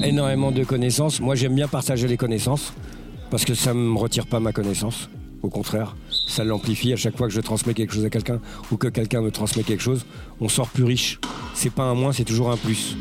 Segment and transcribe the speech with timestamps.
[0.00, 1.20] y a énormément de connaissances.
[1.20, 2.72] Moi, j'aime bien partager les connaissances
[3.30, 5.08] parce que ça ne me retire pas ma connaissance.
[5.42, 5.96] Au contraire,
[6.28, 8.40] ça l'amplifie à chaque fois que je transmets quelque chose à quelqu'un
[8.70, 10.06] ou que quelqu'un me transmet quelque chose.
[10.40, 11.18] On sort plus riche.
[11.54, 12.96] C'est pas un moins, c'est toujours un plus.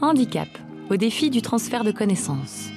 [0.00, 0.48] Handicap,
[0.90, 2.68] au défi du transfert de connaissances.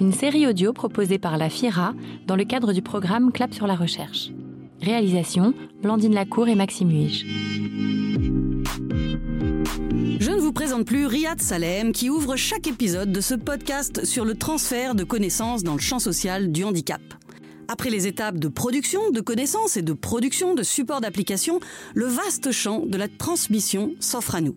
[0.00, 1.94] Une série audio proposée par la FIRA
[2.26, 4.30] dans le cadre du programme Clap sur la recherche.
[4.82, 7.24] Réalisation Blandine Lacour et Maxime Huige.
[10.54, 15.02] Présente plus Riyad Salem qui ouvre chaque épisode de ce podcast sur le transfert de
[15.02, 17.02] connaissances dans le champ social du handicap.
[17.66, 21.58] Après les étapes de production de connaissances et de production de supports d'application,
[21.94, 24.54] le vaste champ de la transmission s'offre à nous.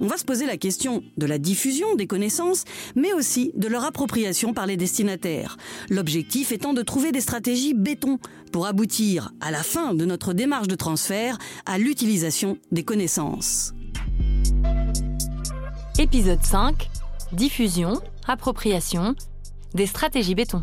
[0.00, 2.64] On va se poser la question de la diffusion des connaissances,
[2.96, 5.58] mais aussi de leur appropriation par les destinataires.
[5.90, 8.18] L'objectif étant de trouver des stratégies béton
[8.50, 13.74] pour aboutir, à la fin de notre démarche de transfert, à l'utilisation des connaissances.
[15.98, 16.90] Épisode 5.
[17.32, 17.94] Diffusion,
[18.26, 19.14] appropriation,
[19.72, 20.62] des stratégies béton.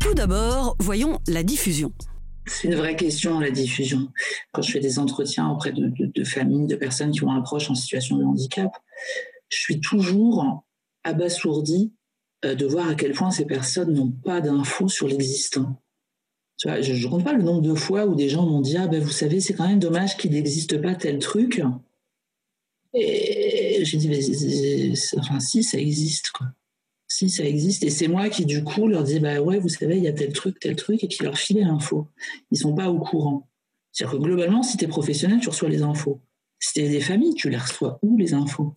[0.00, 1.92] Tout d'abord, voyons la diffusion.
[2.46, 4.08] C'est une vraie question, la diffusion.
[4.50, 7.76] Quand je fais des entretiens auprès de, familles, de personnes qui ont un proche en
[7.76, 8.72] situation de handicap,
[9.48, 10.64] je suis toujours
[11.04, 11.92] abasourdi
[12.44, 15.80] euh, de voir à quel point ces personnes n'ont pas d'infos sur l'existant.
[16.58, 19.00] je ne compte pas le nombre de fois où des gens m'ont dit Ah ben
[19.00, 21.62] vous savez, c'est quand même dommage qu'il n'existe pas tel truc.
[22.94, 26.30] Et j'ai dit Enfin, si, ça existe.
[26.30, 26.48] Quoi
[27.12, 27.84] si ça existe.
[27.84, 30.12] Et c'est moi qui, du coup, leur dis, bah ouais, vous savez, il y a
[30.12, 32.08] tel truc, tel truc, et qui leur filait l'info.
[32.50, 33.48] Ils sont pas au courant.
[33.92, 36.20] C'est-à-dire que globalement, si tu es professionnel, tu reçois les infos.
[36.58, 38.72] Si tu es des familles, tu les reçois où les infos?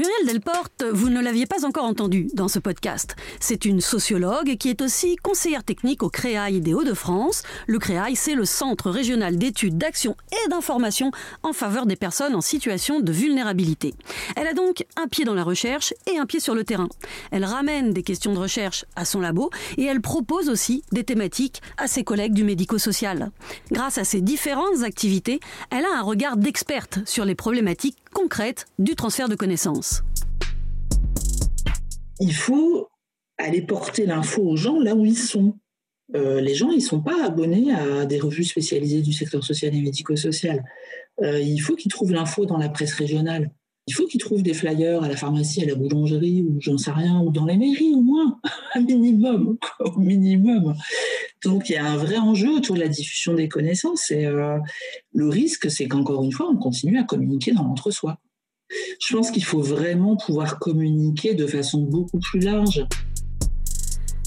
[0.00, 3.16] Muriel Delporte, vous ne l'aviez pas encore entendu dans ce podcast.
[3.38, 7.42] C'est une sociologue qui est aussi conseillère technique au CREAI des Hauts-de-France.
[7.66, 11.10] Le CREAI, c'est le Centre régional d'études, d'action et d'information
[11.42, 13.92] en faveur des personnes en situation de vulnérabilité.
[14.36, 16.88] Elle a donc un pied dans la recherche et un pied sur le terrain.
[17.30, 21.60] Elle ramène des questions de recherche à son labo et elle propose aussi des thématiques
[21.76, 23.32] à ses collègues du médico-social.
[23.70, 28.96] Grâce à ses différentes activités, elle a un regard d'experte sur les problématiques concrètes du
[28.96, 29.89] transfert de connaissances.
[32.20, 32.88] Il faut
[33.38, 35.58] aller porter l'info aux gens là où ils sont.
[36.14, 39.74] Euh, les gens, ils ne sont pas abonnés à des revues spécialisées du secteur social
[39.74, 40.64] et médico-social.
[41.22, 43.50] Euh, il faut qu'ils trouvent l'info dans la presse régionale.
[43.86, 46.90] Il faut qu'ils trouvent des flyers à la pharmacie, à la boulangerie, ou j'en sais
[46.90, 48.38] rien, ou dans les mairies au moins,
[48.74, 50.74] un minimum, au minimum.
[51.44, 54.10] Donc il y a un vrai enjeu autour de la diffusion des connaissances.
[54.10, 54.58] Et euh,
[55.12, 58.18] le risque, c'est qu'encore une fois, on continue à communiquer dans l'entre-soi.
[58.98, 62.86] Je pense qu'il faut vraiment pouvoir communiquer de façon beaucoup plus large.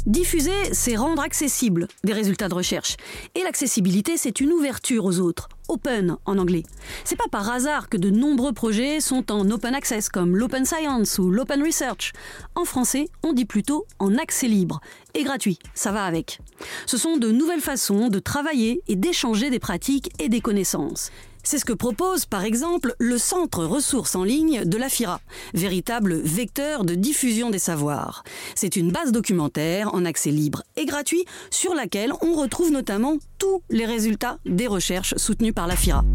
[0.05, 2.97] Diffuser, c'est rendre accessible des résultats de recherche.
[3.35, 5.47] Et l'accessibilité, c'est une ouverture aux autres.
[5.69, 6.63] Open en anglais.
[7.05, 11.19] C'est pas par hasard que de nombreux projets sont en open access comme l'open science
[11.19, 12.11] ou l'open research.
[12.55, 14.81] En français, on dit plutôt en accès libre
[15.13, 15.57] et gratuit.
[15.73, 16.39] Ça va avec.
[16.85, 21.11] Ce sont de nouvelles façons de travailler et d'échanger des pratiques et des connaissances.
[21.43, 25.19] C'est ce que propose par exemple le Centre ressources en ligne de la FIRA,
[25.53, 28.23] véritable vecteur de diffusion des savoirs.
[28.55, 33.61] C'est une base documentaire en accès libre et gratuit sur laquelle on retrouve notamment tous
[33.69, 36.05] les résultats des recherches soutenues par la FIRA.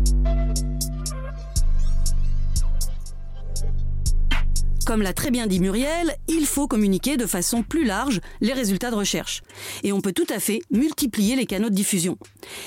[4.89, 8.91] Comme l'a très bien dit Muriel, il faut communiquer de façon plus large les résultats
[8.91, 9.43] de recherche.
[9.83, 12.17] Et on peut tout à fait multiplier les canaux de diffusion.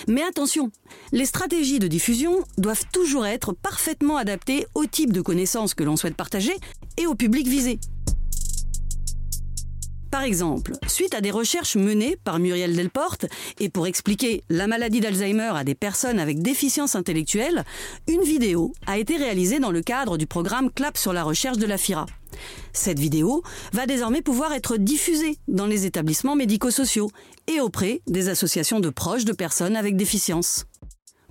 [0.07, 0.69] Mais attention,
[1.13, 5.97] les stratégies de diffusion doivent toujours être parfaitement adaptées au type de connaissances que l'on
[5.97, 6.53] souhaite partager
[6.97, 7.79] et au public visé.
[10.11, 13.27] Par exemple, suite à des recherches menées par Muriel Delporte
[13.61, 17.63] et pour expliquer la maladie d'Alzheimer à des personnes avec déficience intellectuelle,
[18.09, 21.65] une vidéo a été réalisée dans le cadre du programme CLAP sur la recherche de
[21.65, 22.07] la FIRA.
[22.73, 23.41] Cette vidéo
[23.71, 27.09] va désormais pouvoir être diffusée dans les établissements médico-sociaux
[27.47, 30.65] et auprès des associations de proches de personnes avec déficience.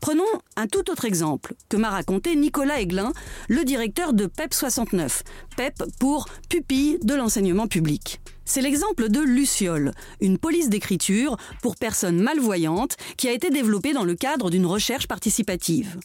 [0.01, 0.25] Prenons
[0.57, 3.13] un tout autre exemple que m'a raconté Nicolas Aiglin,
[3.51, 5.23] le directeur de PEP 69,
[5.59, 8.21] PEP pour Pupille de l'enseignement public.
[8.45, 14.05] C'est l'exemple de Luciole, une police d'écriture pour personnes malvoyantes qui a été développée dans
[14.05, 15.99] le cadre d'une recherche participative.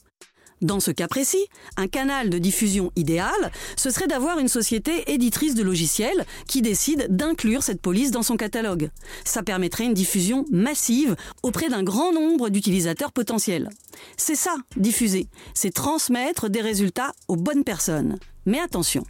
[0.62, 1.46] Dans ce cas précis,
[1.76, 7.08] un canal de diffusion idéal, ce serait d'avoir une société éditrice de logiciels qui décide
[7.10, 8.90] d'inclure cette police dans son catalogue.
[9.26, 13.70] Ça permettrait une diffusion massive auprès d'un grand nombre d'utilisateurs potentiels.
[14.16, 18.18] C'est ça, diffuser, c'est transmettre des résultats aux bonnes personnes.
[18.46, 19.04] Mais attention,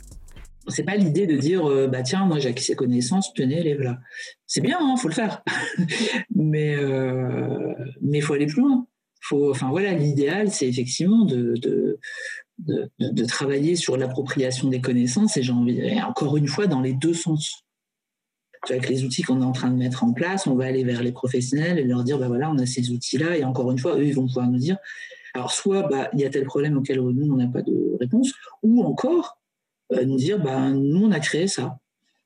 [0.68, 3.76] c'est pas l'idée de dire euh, bah tiens moi j'ai acquis ces connaissances tenez les
[3.76, 4.00] voilà.
[4.48, 5.44] C'est bien il hein, faut le faire.
[6.36, 8.88] Mais euh, mais faut aller plus loin.
[9.22, 12.00] Faut, enfin voilà, l'idéal, c'est effectivement de, de,
[12.60, 17.16] de, travailler sur l'appropriation des connaissances et j'ai envie, encore une fois, dans les deux
[17.16, 17.64] sens.
[18.70, 21.02] Avec les outils qu'on est en train de mettre en place, on va aller vers
[21.02, 23.96] les professionnels et leur dire, bah voilà, on a ces outils-là et encore une fois,
[23.98, 24.78] eux, ils vont pouvoir nous dire,
[25.34, 28.32] alors soit bah, il y a tel problème auquel nous, on n'a pas de réponse,
[28.64, 29.40] ou encore
[29.92, 31.78] nous dire, bah, nous, on a créé ça.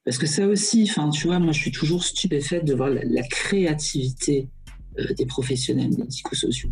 [0.06, 4.48] Parce que ça aussi, tu vois, moi, je suis toujours stupéfaite de voir la créativité
[4.98, 6.70] euh, des professionnels médico-sociaux.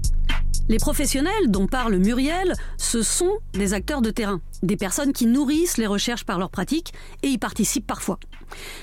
[0.70, 5.78] Les professionnels dont parle Muriel, ce sont des acteurs de terrain, des personnes qui nourrissent
[5.78, 6.94] les recherches par leur pratique
[7.24, 8.20] et y participent parfois.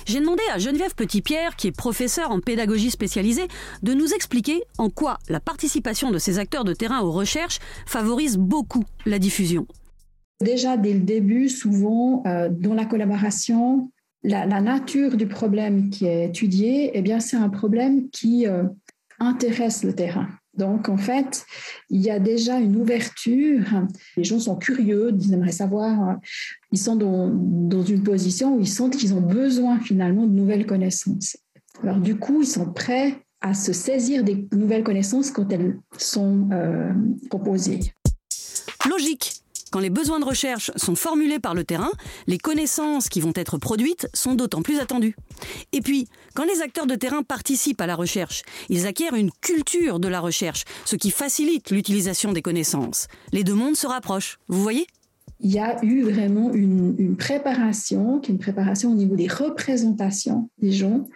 [0.06, 3.48] J'ai demandé à Geneviève Petitpierre, qui est professeure en pédagogie spécialisée,
[3.82, 8.38] de nous expliquer en quoi la participation de ces acteurs de terrain aux recherches favorise
[8.38, 9.66] beaucoup la diffusion.
[10.40, 13.90] Déjà dès le début, souvent, euh, dans la collaboration,
[14.22, 18.64] la, nature du problème qui est étudié, eh bien, c'est un problème qui euh,
[19.20, 20.28] intéresse le terrain.
[20.56, 21.44] Donc, en fait,
[21.90, 23.64] il y a déjà une ouverture.
[24.16, 26.18] Les gens sont curieux, ils aimeraient savoir.
[26.70, 31.36] Ils sont dans, une position où ils sentent qu'ils ont besoin finalement de nouvelles connaissances.
[31.82, 36.48] Alors, du coup, ils sont prêts à se saisir des nouvelles connaissances quand elles sont
[36.52, 36.92] euh,
[37.28, 37.80] proposées.
[38.88, 39.43] Logique.
[39.74, 41.90] Quand les besoins de recherche sont formulés par le terrain,
[42.28, 45.16] les connaissances qui vont être produites sont d'autant plus attendues.
[45.72, 46.06] Et puis,
[46.36, 50.20] quand les acteurs de terrain participent à la recherche, ils acquièrent une culture de la
[50.20, 53.08] recherche, ce qui facilite l'utilisation des connaissances.
[53.32, 54.86] Les deux mondes se rapprochent, vous voyez?
[55.40, 60.50] Il y a eu vraiment une, préparation, qui est une préparation au niveau des représentations
[60.58, 61.08] des gens,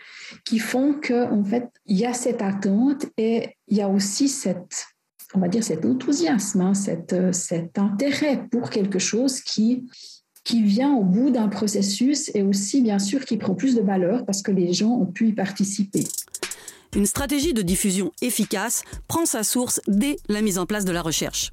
[0.45, 4.29] qui font qu'en en fait, il y a cette attente et il y a aussi
[4.29, 4.89] cette
[5.35, 6.73] on va dire, cet enthousiasme, hein,
[7.13, 9.87] euh, cet, intérêt pour quelque chose qui,
[10.45, 14.25] qui vient au bout d'un processus et aussi, bien sûr, qui prend plus de valeur
[14.25, 16.05] parce que les gens ont pu y participer.
[16.97, 21.03] Une stratégie de diffusion efficace prend sa source dès la mise en place de la
[21.03, 21.53] recherche.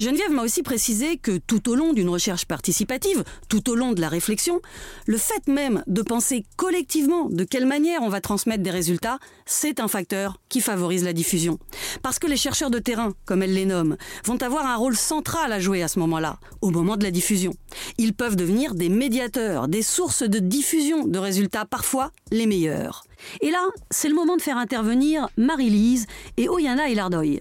[0.00, 4.00] Geneviève m'a aussi précisé que tout au long d'une recherche participative, tout au long de
[4.00, 4.60] la réflexion,
[5.06, 9.78] le fait même de penser collectivement de quelle manière on va transmettre des résultats, c'est
[9.78, 11.58] un facteur qui favorise la diffusion.
[12.02, 15.52] Parce que les chercheurs de terrain, comme elle les nomme, vont avoir un rôle central
[15.52, 17.52] à jouer à ce moment-là, au moment de la diffusion.
[17.98, 23.04] Ils peuvent devenir des médiateurs, des sources de diffusion de résultats parfois les meilleurs.
[23.40, 27.40] Et là, c'est le moment de faire intervenir Marie-Lise et Oyana Hilardoy.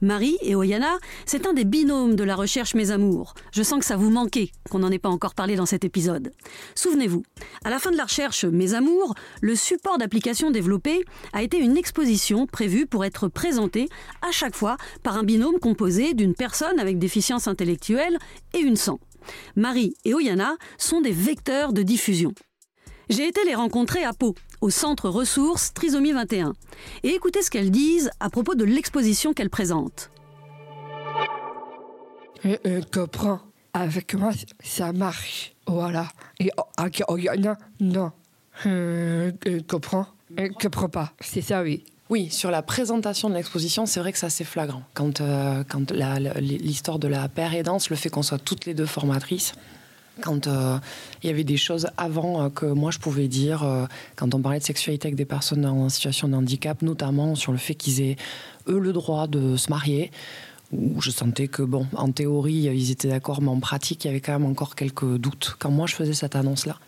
[0.00, 3.34] Marie et Oyana, c'est un des binômes de la recherche Mes Amours.
[3.52, 6.32] Je sens que ça vous manquait qu'on n'en ait pas encore parlé dans cet épisode.
[6.74, 7.22] Souvenez-vous,
[7.64, 11.76] à la fin de la recherche Mes Amours, le support d'application développé a été une
[11.76, 13.88] exposition prévue pour être présentée
[14.26, 18.18] à chaque fois par un binôme composé d'une personne avec déficience intellectuelle
[18.54, 18.98] et une sans.
[19.54, 22.32] Marie et Oyana sont des vecteurs de diffusion.
[23.08, 26.54] J'ai été les rencontrer à Pau, au centre ressources Trisomie 21,
[27.02, 30.10] et écoutez ce qu'elles disent à propos de l'exposition qu'elles présentent.
[32.42, 33.40] Je, comprends.
[33.74, 34.30] Avec moi,
[34.62, 35.52] ça marche.
[35.66, 36.08] Voilà.
[36.40, 38.12] Et avec Oriana, non.
[38.64, 40.06] Je, je comprends.
[40.36, 41.12] Je comprends pas.
[41.20, 41.84] C'est ça, oui.
[42.10, 44.82] Oui, sur la présentation de l'exposition, c'est vrai que ça c'est flagrant.
[44.92, 48.86] Quand, euh, quand l'histoire de la paire aidance, le fait qu'on soit toutes les deux
[48.86, 49.54] formatrices,
[50.22, 50.78] quand euh,
[51.22, 53.84] il y avait des choses avant euh, que moi je pouvais dire, euh,
[54.16, 57.58] quand on parlait de sexualité avec des personnes en situation de handicap, notamment sur le
[57.58, 58.16] fait qu'ils aient
[58.68, 60.10] eux le droit de se marier,
[60.72, 64.10] où je sentais que, bon, en théorie, ils étaient d'accord, mais en pratique, il y
[64.10, 66.78] avait quand même encore quelques doutes quand moi je faisais cette annonce-là.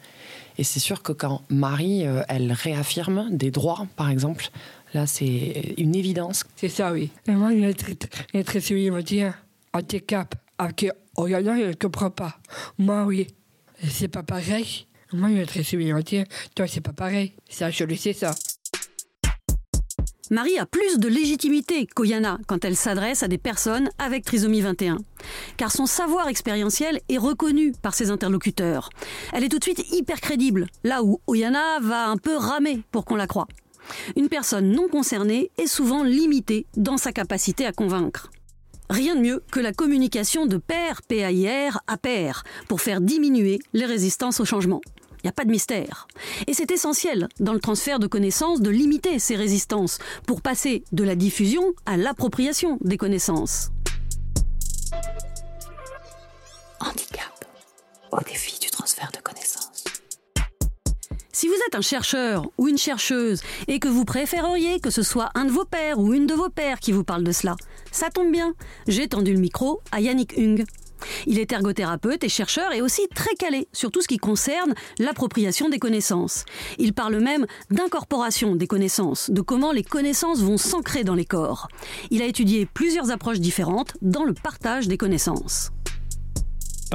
[0.56, 4.50] Et c'est sûr que quand Marie, elle réaffirme des droits, par exemple,
[4.94, 6.44] là c'est une évidence.
[6.56, 7.10] C'est ça, oui.
[7.26, 9.32] Et moi, il est très, très, très, très
[9.74, 10.34] handicap
[11.56, 12.38] je ne comprends pas.
[12.78, 13.26] Moi, oui.
[13.88, 14.86] C'est pas pareil.
[15.12, 17.34] Moi, je Toi, c'est pas pareil.
[17.48, 18.34] Ça, je le sais, ça.
[20.30, 24.96] Marie a plus de légitimité qu'Oyana quand elle s'adresse à des personnes avec trisomie 21.
[25.58, 28.88] Car son savoir expérientiel est reconnu par ses interlocuteurs.
[29.32, 33.04] Elle est tout de suite hyper crédible, là où Oyana va un peu ramer pour
[33.04, 33.46] qu'on la croie.
[34.16, 38.30] Une personne non concernée est souvent limitée dans sa capacité à convaincre.
[38.90, 43.86] Rien de mieux que la communication de pair, PAIR, à pair, pour faire diminuer les
[43.86, 44.80] résistances au changement.
[45.18, 46.06] Il n'y a pas de mystère.
[46.46, 51.02] Et c'est essentiel dans le transfert de connaissances de limiter ces résistances pour passer de
[51.02, 53.70] la diffusion à l'appropriation des connaissances.
[56.78, 57.46] Handicap
[58.12, 59.84] au défi du transfert de connaissances.
[61.32, 65.30] Si vous êtes un chercheur ou une chercheuse et que vous préféreriez que ce soit
[65.34, 67.56] un de vos pères ou une de vos pères qui vous parle de cela,
[67.94, 68.54] ça tombe bien,
[68.88, 70.64] j'ai tendu le micro à Yannick Hung.
[71.26, 75.68] Il est ergothérapeute et chercheur et aussi très calé sur tout ce qui concerne l'appropriation
[75.68, 76.44] des connaissances.
[76.78, 81.68] Il parle même d'incorporation des connaissances, de comment les connaissances vont s'ancrer dans les corps.
[82.10, 85.70] Il a étudié plusieurs approches différentes dans le partage des connaissances.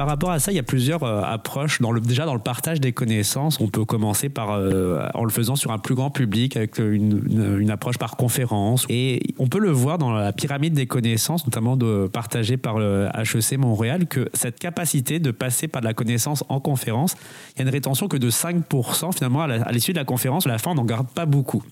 [0.00, 1.82] Par rapport à ça, il y a plusieurs euh, approches.
[1.82, 5.30] Dans le, déjà, dans le partage des connaissances, on peut commencer par, euh, en le
[5.30, 7.22] faisant sur un plus grand public, avec une,
[7.60, 8.86] une, approche par conférence.
[8.88, 11.76] Et on peut le voir dans la pyramide des connaissances, notamment
[12.08, 16.60] partagée par le HEC Montréal, que cette capacité de passer par de la connaissance en
[16.60, 17.14] conférence,
[17.54, 19.12] il y a une rétention que de 5%.
[19.12, 21.62] Finalement, à l'issue de la conférence, à la fin, on n'en garde pas beaucoup.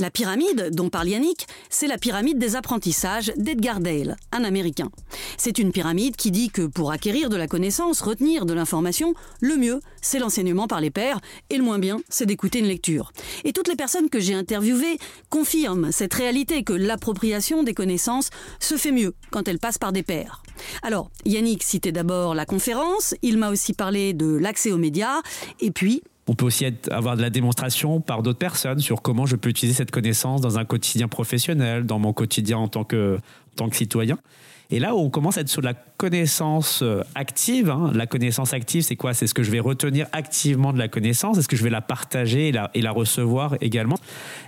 [0.00, 4.90] La pyramide dont parle Yannick, c'est la pyramide des apprentissages d'Edgar Dale, un Américain.
[5.36, 9.56] C'est une pyramide qui dit que pour acquérir de la connaissance, retenir de l'information, le
[9.56, 13.12] mieux, c'est l'enseignement par les pairs, et le moins bien, c'est d'écouter une lecture.
[13.44, 14.98] Et toutes les personnes que j'ai interviewées
[15.30, 20.02] confirment cette réalité que l'appropriation des connaissances se fait mieux quand elle passe par des
[20.02, 20.42] pairs.
[20.82, 25.20] Alors, Yannick citait d'abord la conférence, il m'a aussi parlé de l'accès aux médias,
[25.60, 29.36] et puis on peut aussi avoir de la démonstration par d'autres personnes sur comment je
[29.36, 33.18] peux utiliser cette connaissance dans un quotidien professionnel, dans mon quotidien en tant que,
[33.72, 34.18] citoyen.
[34.70, 37.68] Et là, on commence à être sur la connaissance euh, active.
[37.68, 37.92] Hein.
[37.94, 39.12] La connaissance active, c'est quoi?
[39.12, 41.36] C'est ce que je vais retenir activement de la connaissance.
[41.36, 42.52] Est-ce que je vais la partager et
[42.82, 43.96] la, recevoir également?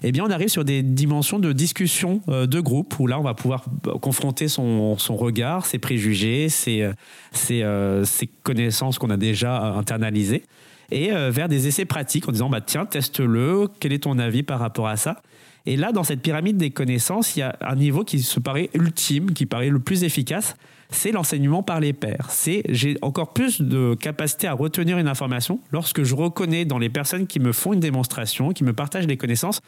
[0.03, 3.23] Eh bien, on arrive sur des dimensions de discussion euh, de groupe où là, on
[3.23, 6.91] va pouvoir euh, confronter son, regard, ses préjugés, ses,
[7.33, 10.45] ses connaissances qu'on a déjà internalisées
[10.91, 14.43] et euh, vers des essais pratiques en disant bah tiens teste-le quel est ton avis
[14.43, 15.23] par rapport à ça?
[15.67, 18.71] Et là dans cette pyramide des connaissances il y a un niveau qui se paraît
[18.75, 20.57] ultime qui paraît le plus efficace
[20.91, 25.61] c'est l'enseignement par les pairs c'est j'ai encore plus de capacité à retenir une information
[25.73, 29.17] lorsque je reconnais dans les personnes qui me font une démonstration qui me partagent des
[29.17, 29.61] connaissances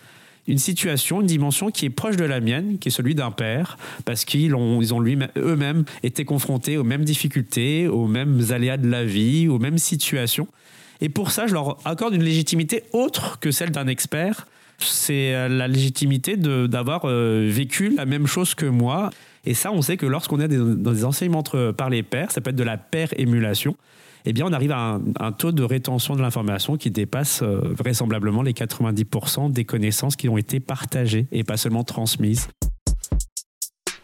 [0.49, 3.77] une situation, une dimension qui est proche de la mienne, qui est celui d'un père,
[4.07, 8.89] parce qu'ils ont, ils ont eux-mêmes été confrontés aux mêmes difficultés, aux mêmes aléas de
[8.89, 10.49] la vie, aux mêmes situations.
[11.01, 14.47] Et pour ça, je leur accorde une légitimité autre que celle d'un expert.
[14.79, 19.11] C'est euh, la légitimité d'avoir euh, vécu la même chose que moi.
[19.45, 21.43] Et ça, on sait que lorsqu'on est dans des enseignements
[21.77, 23.77] par les pairs, ça peut être de la paire émulation.
[24.25, 28.43] Eh bien, on arrive à un, taux de rétention de l'information qui dépasse euh, vraisemblablement
[28.43, 32.49] les 90% des connaissances qui ont été partagées et pas seulement transmises.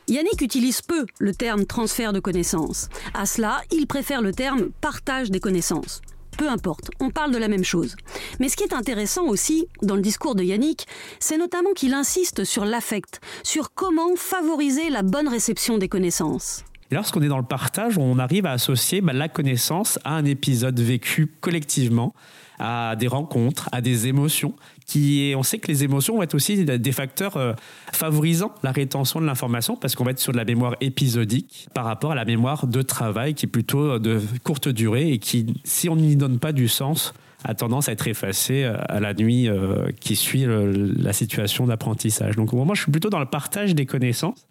[0.09, 2.89] Yannick utilise peu le terme transfert de connaissances.
[3.15, 6.03] À cela, il préfère le terme partage des connaissances.
[6.37, 7.97] Peu importe, on parle de la même chose.
[8.41, 10.87] Mais ce qui est intéressant aussi dans le discours de Yannick,
[11.21, 16.65] c'est notamment qu'il insiste sur l'affect, sur comment favoriser la bonne réception des connaissances.
[16.91, 20.79] lorsqu'on est dans le partage, on arrive à associer bah, la connaissance à un épisode
[20.79, 22.15] vécu collectivement,
[22.59, 24.55] à des rencontres, à des émotions
[24.87, 27.55] qui on sait que les émotions vont être aussi des facteurs euh,
[27.93, 31.85] favorisant la rétention de l'information parce qu'on va être sur de la mémoire épisodique par
[31.85, 35.89] rapport à la mémoire de travail qui est plutôt de courte durée et qui, si
[35.89, 39.49] on n'y donne pas du sens, a tendance à être effacée euh, à la nuit
[39.49, 42.37] euh, qui suit la situation d'apprentissage.
[42.37, 44.47] Donc moi, je suis plutôt dans le partage des connaissances.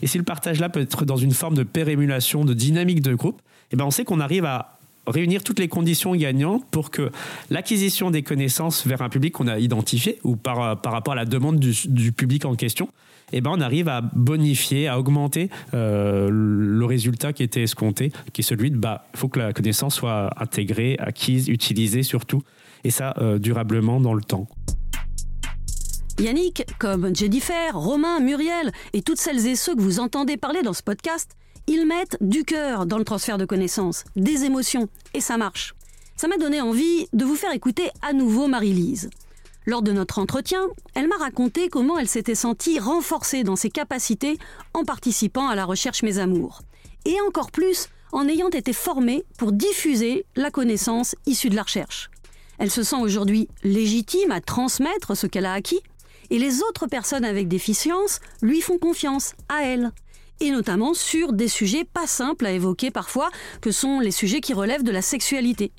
[0.00, 3.14] Et si le partage là peut être dans une forme de pérémulation, de dynamique de
[3.14, 4.77] groupe, eh ben on sait qu'on arrive à
[5.10, 7.10] réunir toutes les conditions gagnantes pour que
[7.50, 11.24] l'acquisition des connaissances vers un public qu'on a identifié ou par, par rapport à la
[11.24, 12.88] demande du, public en question,
[13.32, 18.40] eh ben on arrive à bonifier, à augmenter euh, le résultat qui était escompté, qui
[18.40, 22.42] est celui de bah faut que la connaissance soit intégrée, acquise, utilisée surtout,
[22.84, 24.48] et ça euh, durablement dans le temps.
[26.18, 30.72] Yannick, comme Jennifer, Romain, Muriel et toutes celles et ceux que vous entendez parler dans
[30.72, 31.36] ce podcast,
[31.68, 35.74] ils mettent du cœur dans le transfert de connaissances, des émotions, et ça marche.
[36.16, 39.10] Ça m'a donné envie de vous faire écouter à nouveau Marie-Lise.
[39.66, 44.38] Lors de notre entretien, elle m'a raconté comment elle s'était sentie renforcée dans ses capacités
[44.72, 46.62] en participant à la recherche Mes Amours.
[47.04, 52.08] Et encore plus en ayant été formée pour diffuser la connaissance issue de la recherche.
[52.58, 55.82] Elle se sent aujourd'hui légitime à transmettre ce qu'elle a acquis
[56.30, 59.92] et les autres personnes avec déficience lui font confiance à elle
[60.40, 63.30] et notamment sur des sujets pas simples à évoquer parfois,
[63.60, 65.72] que sont les sujets qui relèvent de la sexualité.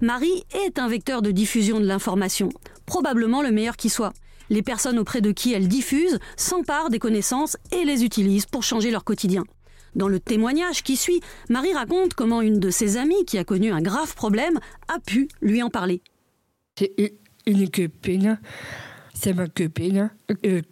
[0.00, 2.48] Marie est un vecteur de diffusion de l'information,
[2.86, 4.12] probablement le meilleur qui soit.
[4.48, 8.90] Les personnes auprès de qui elle diffuse s'emparent des connaissances et les utilisent pour changer
[8.90, 9.44] leur quotidien.
[9.94, 13.72] Dans le témoignage qui suit, Marie raconte comment une de ses amies qui a connu
[13.72, 16.00] un grave problème a pu lui en parler.
[16.78, 16.92] C'est
[17.46, 18.40] une copine,
[19.14, 20.10] c'est ma copine,
[20.46, 20.62] euh,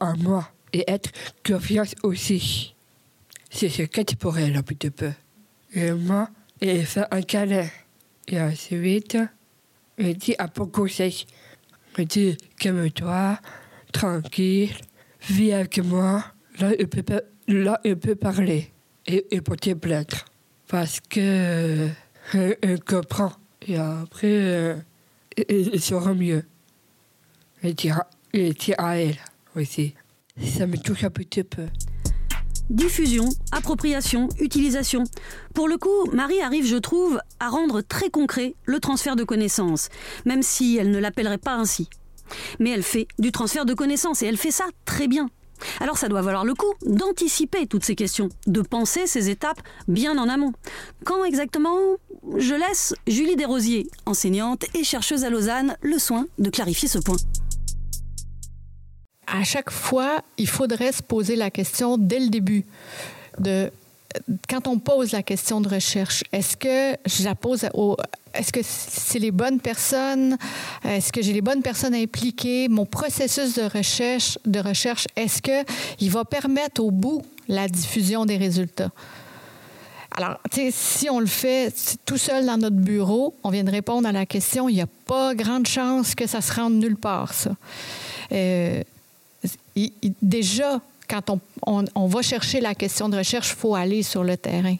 [0.00, 1.10] à moi et être
[1.44, 2.73] confiance aussi
[3.54, 5.12] c'est ce qu'elle pour elle un petit peu.
[5.72, 6.28] Et moi,
[6.60, 7.68] elle fait un câlin.
[8.26, 9.16] Et ensuite,
[9.96, 11.24] elle dit un peu conseil.
[11.96, 13.38] Elle dit, calme-toi,
[13.92, 14.74] tranquille,
[15.30, 16.24] vis avec moi.
[16.58, 18.72] Là, elle peut, là, elle peut parler.
[19.06, 20.24] et, et porter plainte.
[20.66, 21.20] Parce que
[22.34, 23.32] euh, elle comprend.
[23.66, 24.76] Et après, euh,
[25.48, 26.44] elle, sera mieux.
[27.62, 28.04] Elle tient
[28.78, 29.18] à elle
[29.54, 29.94] aussi.
[30.42, 31.66] Ça me touche un petit peu.
[32.70, 35.04] Diffusion, appropriation, utilisation.
[35.54, 39.90] Pour le coup, Marie arrive, je trouve, à rendre très concret le transfert de connaissances,
[40.24, 41.90] même si elle ne l'appellerait pas ainsi.
[42.60, 45.28] Mais elle fait du transfert de connaissances et elle fait ça très bien.
[45.80, 50.16] Alors ça doit valoir le coup d'anticiper toutes ces questions, de penser ces étapes bien
[50.18, 50.52] en amont.
[51.04, 51.76] Quand exactement?
[52.36, 57.16] Je laisse Julie Desrosiers, enseignante et chercheuse à Lausanne, le soin de clarifier ce point
[59.26, 62.64] à chaque fois, il faudrait se poser la question dès le début
[64.48, 67.96] quand on pose la question de recherche, est-ce que je la pose au,
[68.34, 70.36] est-ce que c'est les bonnes personnes,
[70.84, 75.64] est-ce que j'ai les bonnes personnes impliquées, mon processus de recherche, de recherche, est-ce que
[76.00, 78.90] il va permettre au bout la diffusion des résultats?
[80.16, 80.38] Alors,
[80.70, 81.74] si on le fait
[82.06, 84.86] tout seul dans notre bureau, on vient de répondre à la question, il n'y a
[85.06, 87.50] pas grande chance que ça se rende nulle part, ça.
[88.30, 88.84] Euh,
[90.22, 94.76] déjà, quand on, va chercher la question de recherche, il faut aller sur le terrain.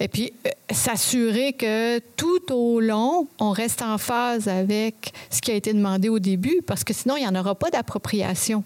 [0.00, 5.50] Et puis, euh, s'assurer que tout au long, on reste en phase avec ce qui
[5.50, 8.62] a été demandé au début, parce que sinon, il n'y en aura pas d'appropriation.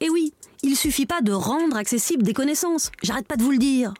[0.00, 0.32] Et oui,
[0.62, 3.94] il suffit pas de rendre accessibles des connaissances, j'arrête pas de vous le dire.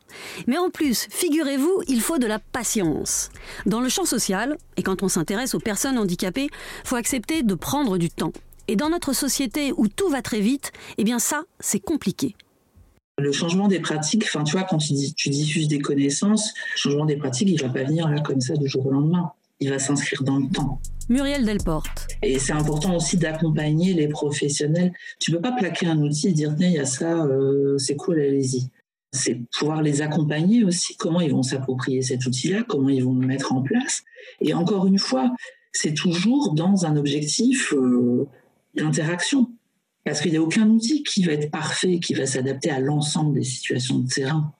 [0.47, 3.31] Mais en plus, figurez-vous, il faut de la patience.
[3.67, 6.49] Dans le champ social, et quand on s'intéresse aux personnes handicapées,
[6.85, 8.33] faut accepter de prendre du temps.
[8.71, 12.37] Et dans notre société où tout va très vite, eh bien ça, c'est compliqué.
[13.17, 17.07] Le changement des pratiques, enfin tu vois, quand tu, tu diffuses des connaissances, le changement
[17.07, 19.33] des pratiques, il va pas venir là comme ça du jour au lendemain.
[19.61, 20.81] Il va s'inscrire dans le temps.
[21.09, 22.07] Muriel Delporte.
[22.23, 24.93] Et c'est important aussi d'accompagner les professionnels.
[25.19, 28.21] Tu peux pas plaquer un outil et dire il y a ça, euh, c'est cool,
[28.21, 28.69] allez-y.
[29.13, 33.27] C'est pouvoir les accompagner aussi, comment ils vont s'approprier cet outil-là, comment ils vont le
[33.27, 34.03] mettre en place.
[34.43, 35.33] Et encore une fois,
[35.73, 38.29] c'est toujours dans un objectif euh,
[38.75, 39.51] d'interaction.
[40.05, 43.35] Parce qu'il n'y a aucun outil qui va être parfait, qui va s'adapter à l'ensemble
[43.35, 44.55] des situations de terrain.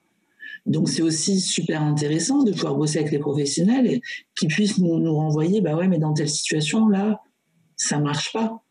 [0.65, 4.01] Donc c'est aussi super intéressant de pouvoir bosser avec les professionnels
[4.37, 7.21] qui puissent nous, nous renvoyer, bah ouais, mais dans telle situation là,
[7.75, 8.63] ça marche pas.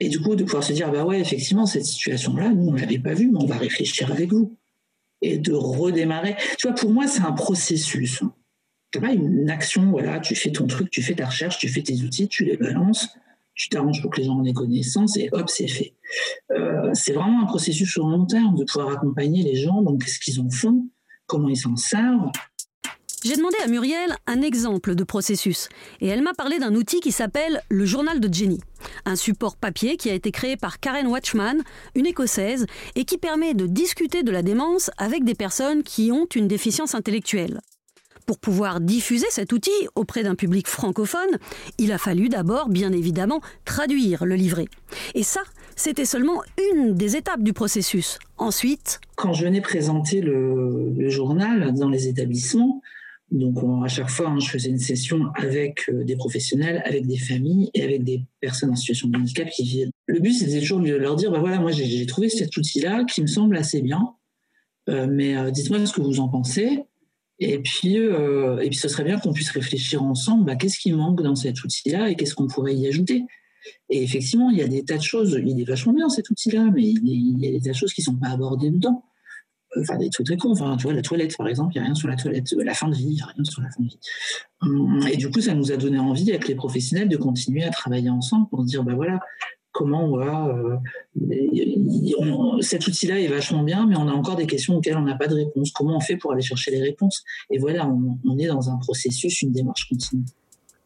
[0.00, 2.74] Et du coup de pouvoir se dire, bah ouais, effectivement cette situation là, nous on
[2.74, 4.56] l'avait pas vue, mais on va réfléchir avec vous
[5.22, 6.36] et de redémarrer.
[6.58, 8.22] Tu vois, pour moi c'est un processus.
[8.92, 11.82] C'est pas une action, voilà, tu fais ton truc, tu fais ta recherche, tu fais
[11.82, 13.08] tes outils, tu les balances
[13.54, 15.94] tu t'arranges pour que les gens en aient connaissance et hop, c'est fait.
[16.50, 20.18] Euh, c'est vraiment un processus sur long terme de pouvoir accompagner les gens, donc qu'est-ce
[20.18, 20.88] qu'ils en font,
[21.26, 22.30] comment ils s'en servent.
[23.24, 25.70] J'ai demandé à Muriel un exemple de processus
[26.02, 28.60] et elle m'a parlé d'un outil qui s'appelle le journal de Jenny,
[29.06, 31.62] un support papier qui a été créé par Karen Watchman,
[31.94, 36.26] une écossaise, et qui permet de discuter de la démence avec des personnes qui ont
[36.34, 37.60] une déficience intellectuelle.
[38.26, 41.38] Pour pouvoir diffuser cet outil auprès d'un public francophone,
[41.78, 44.66] il a fallu d'abord, bien évidemment, traduire le livret.
[45.14, 45.42] Et ça,
[45.76, 46.40] c'était seulement
[46.72, 48.18] une des étapes du processus.
[48.38, 49.00] Ensuite...
[49.16, 52.80] Quand je venais présenter le, journal dans les établissements,
[53.30, 57.18] donc à chaque fois, hein, je faisais une session avec euh, des professionnels, avec des
[57.18, 59.90] familles et avec des personnes en situation de handicap qui vivent.
[60.06, 63.22] Le but, c'était toujours de leur dire, bah voilà, moi j'ai trouvé cet outil-là qui
[63.22, 64.14] me semble assez bien,
[64.88, 66.84] euh, mais euh, dites-moi ce que vous en pensez.
[67.40, 70.92] Et puis, euh, et puis, ce serait bien qu'on puisse réfléchir ensemble, bah, qu'est-ce qui
[70.92, 73.24] manque dans cet outil-là et qu'est-ce qu'on pourrait y ajouter.
[73.90, 76.70] Et effectivement, il y a des tas de choses, il est vachement bien cet outil-là,
[76.72, 79.04] mais il y a des tas de choses qui ne sont pas abordées dedans.
[79.80, 80.54] Enfin, des trucs très cons.
[80.54, 82.52] Tu vois, la toilette, par exemple, il n'y a rien sur la toilette.
[82.52, 83.98] La fin de vie, il n'y a rien sur la fin de vie.
[84.60, 87.70] Hum, et du coup, ça nous a donné envie, avec les professionnels, de continuer à
[87.70, 89.18] travailler ensemble pour se dire, bah voilà,
[89.74, 90.48] comment on va.
[90.48, 90.76] Euh,
[92.62, 95.26] cet outil-là est vachement bien, mais on a encore des questions auxquelles on n'a pas
[95.26, 95.72] de réponse.
[95.72, 97.22] Comment on fait pour aller chercher les réponses?
[97.50, 100.24] Et voilà, on, est dans un processus, une démarche continue.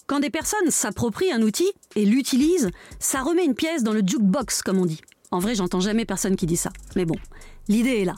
[0.06, 4.62] Quand des personnes s'approprient un outil et l'utilisent, ça remet une pièce dans le jukebox,
[4.62, 5.00] comme on dit.
[5.30, 6.70] En vrai, j'entends jamais personne qui dit ça.
[6.96, 7.16] Mais bon,
[7.68, 8.14] l'idée est là.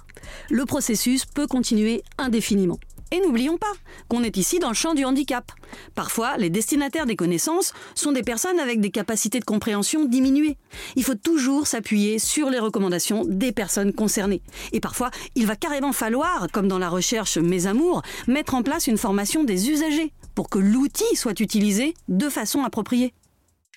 [0.51, 2.79] Le processus peut continuer indéfiniment.
[3.13, 3.73] Et n'oublions pas
[4.09, 5.51] qu'on est ici dans le champ du handicap.
[5.95, 10.57] Parfois, les destinataires des connaissances sont des personnes avec des capacités de compréhension diminuées.
[10.95, 14.43] Il faut toujours s'appuyer sur les recommandations des personnes concernées.
[14.73, 18.87] Et parfois, il va carrément falloir, comme dans la recherche Mes Amours, mettre en place
[18.87, 23.13] une formation des usagers pour que l'outil soit utilisé de façon appropriée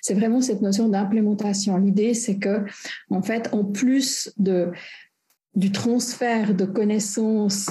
[0.06, 1.78] c'est vraiment cette notion d'implémentation.
[1.78, 2.66] L'idée, c'est que,
[3.08, 4.70] en fait, en plus de,
[5.54, 7.70] du transfert de connaissances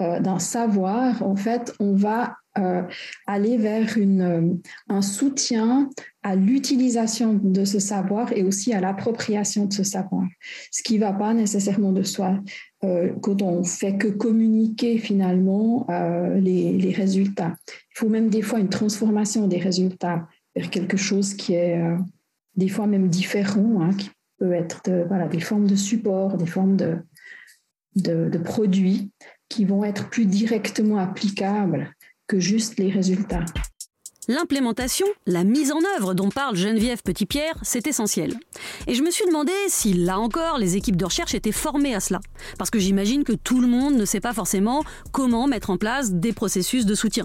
[0.00, 2.82] d'un savoir, en fait, on va euh,
[3.28, 4.54] aller vers une, euh,
[4.88, 5.88] un soutien
[6.24, 10.24] à l'utilisation de ce savoir et aussi à l'appropriation de ce savoir,
[10.72, 12.40] ce qui ne va pas nécessairement de soi
[12.82, 15.86] euh, quand on fait que communiquer finalement
[16.40, 17.54] les, les, résultats.
[17.68, 21.80] Il faut même des fois une transformation des résultats vers quelque chose qui est
[22.56, 26.76] des fois même différent, hein, qui peut être voilà, des formes de support, des formes
[26.76, 26.96] de,
[27.94, 29.12] de, de produits
[29.50, 31.92] qui vont être plus directement applicables
[32.26, 33.44] que juste les résultats.
[34.28, 38.38] L'implémentation, la mise en œuvre dont parle Geneviève Petitpierre, c'est essentiel.
[38.86, 42.00] Et je me suis demandé si, là encore, les équipes de recherche étaient formées à
[42.00, 42.20] cela.
[42.56, 46.12] Parce que j'imagine que tout le monde ne sait pas forcément comment mettre en place
[46.12, 47.24] des processus de soutien.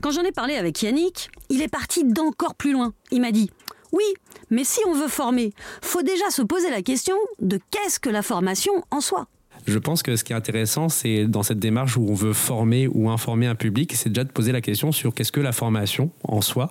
[0.00, 2.94] Quand j'en ai parlé avec Yannick, il est parti d'encore plus loin.
[3.12, 3.50] Il m'a dit
[3.92, 4.04] Oui,
[4.50, 8.22] mais si on veut former, faut déjà se poser la question de qu'est-ce que la
[8.22, 9.28] formation en soi?
[9.66, 12.86] Je pense que ce qui est intéressant, c'est dans cette démarche où on veut former
[12.88, 16.10] ou informer un public, c'est déjà de poser la question sur qu'est-ce que la formation
[16.22, 16.70] en soi.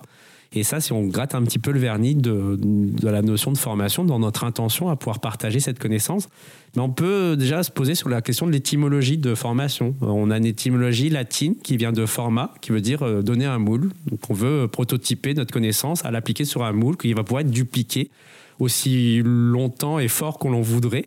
[0.56, 2.56] Et ça, si on gratte un petit peu le vernis de,
[3.02, 6.28] la notion de formation, dans notre intention à pouvoir partager cette connaissance,
[6.76, 9.96] mais on peut déjà se poser sur la question de l'étymologie de formation.
[10.00, 13.58] On a une étymologie latine qui vient de forma, qui veut dire euh, donner un
[13.58, 13.90] moule.
[14.08, 17.50] Donc on veut prototyper notre connaissance à l'appliquer sur un moule qui va pouvoir être
[17.50, 18.10] dupliqué
[18.60, 21.06] aussi longtemps et fort qu'on l'en voudrait.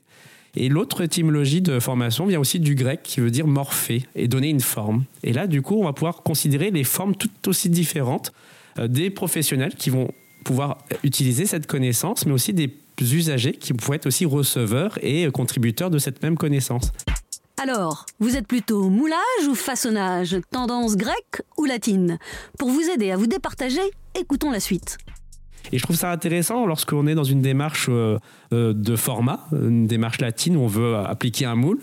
[0.59, 4.49] Et l'autre étymologie de formation vient aussi du grec qui veut dire morpher et donner
[4.49, 5.03] une forme.
[5.21, 8.33] Et là, du coup, on va pouvoir considérer les formes tout aussi différentes
[8.79, 10.09] euh, des professionnels qui vont
[10.43, 15.91] pouvoir utiliser cette connaissance, mais aussi des usagers qui pourraient être aussi receveurs et contributeurs
[15.91, 16.91] de cette même connaissance.
[17.61, 22.17] Alors, vous êtes plutôt moulage ou façonnage, tendance grecque ou latine?
[22.57, 23.81] Pour vous aider à vous départager,
[24.15, 24.97] écoutons la suite.
[25.71, 28.17] Et je trouve ça intéressant lorsqu'on est dans une démarche euh,
[28.53, 31.79] euh, de format, une démarche latine où on veut appliquer un moule,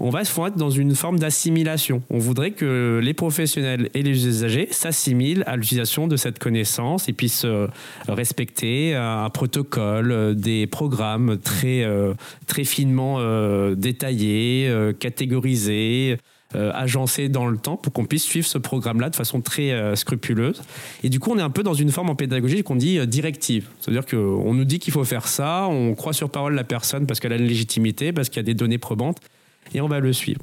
[0.00, 2.02] on va se être dans une forme d'assimilation.
[2.10, 7.12] On voudrait que les professionnels et les usagers s'assimilent à l'utilisation de cette connaissance et
[7.12, 7.66] puissent euh,
[8.08, 11.84] respecter un protocole, des programmes très,
[12.46, 13.18] très finement
[13.74, 16.18] détaillés, catégorisés
[16.54, 16.72] euh,
[17.28, 20.62] dans le temps pour qu'on puisse suivre ce programme-là de façon très euh, scrupuleuse.
[21.02, 23.06] Et du coup, on est un peu dans une forme en pédagogie qu'on dit euh,
[23.06, 23.68] directive.
[23.80, 27.20] C'est-à-dire qu'on nous dit qu'il faut faire ça, on croit sur parole la personne parce
[27.20, 29.18] qu'elle a une légitimité, parce qu'il y a des données probantes,
[29.74, 30.40] et on va le suivre.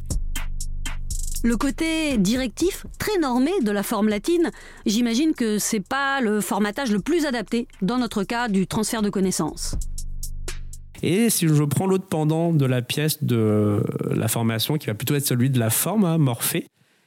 [1.43, 4.51] Le côté directif, très normé de la forme latine,
[4.85, 9.09] j'imagine que c'est pas le formatage le plus adapté dans notre cas du transfert de
[9.09, 9.75] connaissances.
[11.05, 15.13] Et si je prends l'autre pendant de la pièce de la formation, qui va plutôt
[15.13, 16.65] être celui de la forme, hein, morphée,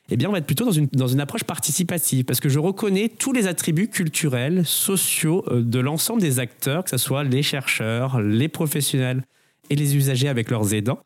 [0.08, 2.60] eh bien, on va être plutôt dans une, dans une approche participative, parce que je
[2.60, 7.42] reconnais tous les attributs culturels, sociaux euh, de l'ensemble des acteurs, que ce soit les
[7.42, 9.24] chercheurs, les professionnels
[9.68, 11.00] et les usagers avec leurs aidants.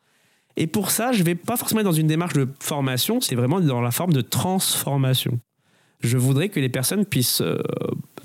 [0.58, 3.36] Et pour ça, je ne vais pas forcément être dans une démarche de formation, c'est
[3.36, 5.40] vraiment dans la forme de transformation.
[6.00, 7.58] Je voudrais que les personnes puissent euh,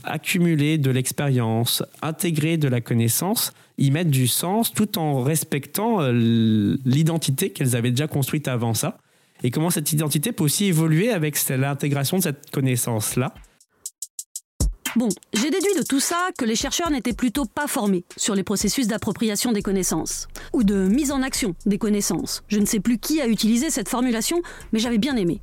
[0.04, 6.78] accumuler de l'expérience, intégrer de la connaissance, y mettre du sens tout en respectant euh,
[6.86, 8.98] l'identité qu'elles avaient déjà construite avant ça.
[9.44, 13.34] Et comment cette identité peut aussi évoluer avec l'intégration de cette connaissance-là.
[14.96, 18.42] Bon, j'ai déduit de tout ça que les chercheurs n'étaient plutôt pas formés sur les
[18.42, 22.42] processus d'appropriation des connaissances, ou de mise en action des connaissances.
[22.48, 24.42] Je ne sais plus qui a utilisé cette formulation,
[24.74, 25.40] mais j'avais bien aimé.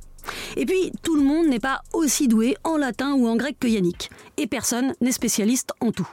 [0.57, 3.67] Et puis, tout le monde n'est pas aussi doué en latin ou en grec que
[3.67, 4.09] Yannick.
[4.37, 6.07] Et personne n'est spécialiste en tout.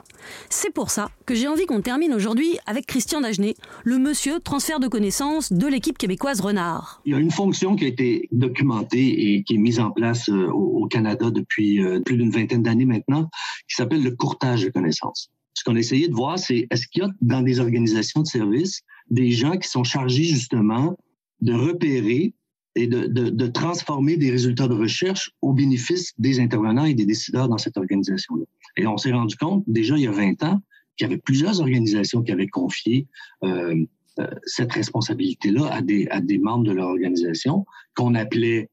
[0.49, 4.81] C'est pour ça que j'ai envie qu'on termine aujourd'hui avec Christian Dagenet, le monsieur transfert
[4.81, 7.01] de connaissances de l'équipe québécoise Renard.
[7.05, 10.29] Il y a une fonction qui a été documentée et qui est mise en place
[10.29, 13.29] euh, au Canada depuis euh, plus d'une vingtaine d'années maintenant,
[13.69, 15.31] qui s'appelle le courtage de connaissances.
[15.55, 18.27] Ce qu'on a essayé de voir, c'est est-ce qu'il y a dans des organisations de
[18.27, 20.97] services des gens qui sont chargés justement
[21.41, 22.35] de repérer
[22.75, 27.05] et de, de, de, transformer des résultats de recherche au bénéfice des intervenants et des
[27.05, 28.45] décideurs dans cette organisation-là.
[28.77, 30.63] Et on s'est rendu compte, déjà il y a 20 ans,
[30.97, 33.07] qu'il y avait plusieurs organisations qui avaient confié
[33.45, 33.77] euh,
[34.19, 38.69] euh, cette responsabilité-là à des, à des membres de leur organisation, qu'on appelait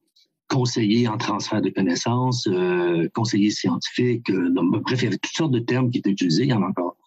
[0.50, 5.52] conseillers en transfert de connaissances, euh, conseillers scientifiques, euh, bref, il y avait toutes sortes
[5.52, 6.98] de termes qui étaient utilisés, il y en a encore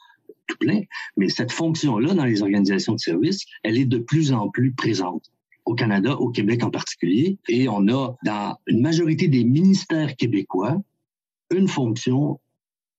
[0.47, 0.81] tout plein,
[1.17, 5.32] mais cette fonction-là dans les organisations de services, elle est de plus en plus présente
[5.65, 7.39] au Canada, au Québec en particulier.
[7.49, 10.83] Et on a dans une majorité des ministères québécois
[11.51, 12.41] une fonction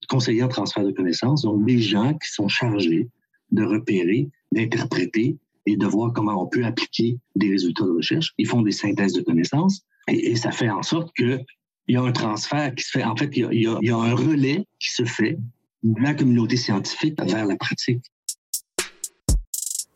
[0.08, 3.10] conseiller en transfert de connaissances, donc des gens qui sont chargés
[3.52, 8.34] de repérer, d'interpréter et de voir comment on peut appliquer des résultats de recherche.
[8.38, 11.40] Ils font des synthèses de connaissances et, ça fait en sorte que
[11.88, 13.04] il y a un transfert qui se fait.
[13.04, 15.38] En fait, il y a un relais qui se fait
[15.84, 18.06] de la communauté scientifique vers la pratique.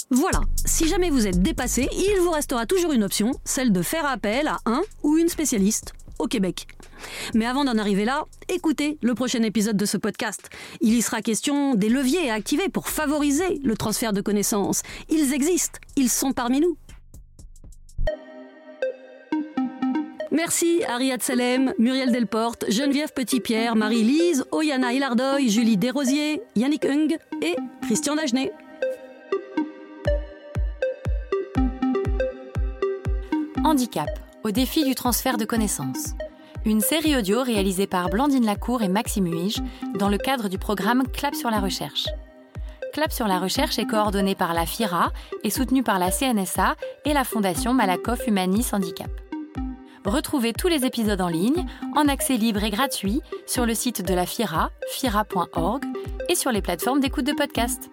[0.10, 4.06] Voilà, si jamais vous êtes dépassé, il vous restera toujours une option, celle de faire
[4.06, 5.94] appel à un ou une spécialiste.
[6.20, 6.66] au Québec.
[7.36, 10.50] Mais avant d'en arriver là, écoutez le prochain épisode de ce podcast.
[10.82, 14.82] Il y sera question des leviers à activer pour favoriser le transfert de connaissances.
[15.10, 16.76] Ils existent, ils sont parmi nous.
[20.32, 27.56] Merci Ariad Salem, Muriel Delporte, Geneviève Petit-Pierre, Marie-Lise, Oyana Hilardoy, Julie Desrosiers, Yannick Hung et
[27.84, 28.52] Christian Dagenet.
[33.68, 34.08] Handicap,
[34.46, 36.14] au défi du transfert de connaissances.
[36.64, 39.62] Une série audio réalisée par Blandine Lacour et Maxime Huige
[40.00, 42.06] dans le cadre du programme Clap sur la recherche.
[42.94, 45.12] Clap sur la recherche est coordonné par la FIRA
[45.44, 49.12] et soutenu par la CNSA et la Fondation Malakoff Humanis Handicap.
[50.06, 54.14] Retrouvez tous les épisodes en ligne, en accès libre et gratuit, sur le site de
[54.14, 55.84] la FIRA, fira.org,
[56.30, 57.90] et sur les plateformes d'écoute de podcast.